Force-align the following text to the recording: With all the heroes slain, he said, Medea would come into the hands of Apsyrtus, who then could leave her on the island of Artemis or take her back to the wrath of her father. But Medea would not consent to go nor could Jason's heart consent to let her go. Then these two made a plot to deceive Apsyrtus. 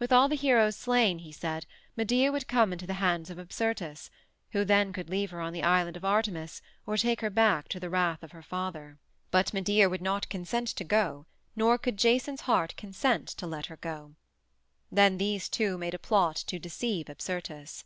With 0.00 0.12
all 0.12 0.28
the 0.28 0.34
heroes 0.34 0.74
slain, 0.74 1.20
he 1.20 1.30
said, 1.30 1.64
Medea 1.96 2.32
would 2.32 2.48
come 2.48 2.72
into 2.72 2.88
the 2.88 2.94
hands 2.94 3.30
of 3.30 3.38
Apsyrtus, 3.38 4.10
who 4.50 4.64
then 4.64 4.92
could 4.92 5.08
leave 5.08 5.30
her 5.30 5.40
on 5.40 5.52
the 5.52 5.62
island 5.62 5.96
of 5.96 6.04
Artemis 6.04 6.60
or 6.88 6.96
take 6.96 7.20
her 7.20 7.30
back 7.30 7.68
to 7.68 7.78
the 7.78 7.88
wrath 7.88 8.24
of 8.24 8.32
her 8.32 8.42
father. 8.42 8.98
But 9.30 9.54
Medea 9.54 9.88
would 9.88 10.02
not 10.02 10.28
consent 10.28 10.66
to 10.74 10.82
go 10.82 11.26
nor 11.54 11.78
could 11.78 11.98
Jason's 11.98 12.40
heart 12.50 12.74
consent 12.76 13.28
to 13.28 13.46
let 13.46 13.66
her 13.66 13.76
go. 13.76 14.16
Then 14.90 15.18
these 15.18 15.48
two 15.48 15.78
made 15.78 15.94
a 15.94 16.00
plot 16.00 16.34
to 16.48 16.58
deceive 16.58 17.06
Apsyrtus. 17.08 17.84